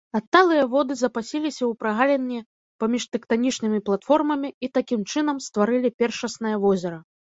[0.17, 2.39] Адталыя воды запасіліся ў прагаліне
[2.83, 6.99] паміж тэктанічнымі платформамі і такім чынам стварылі першаснае возера.